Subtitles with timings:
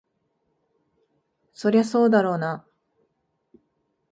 [1.53, 2.65] そりゃそうだろうな。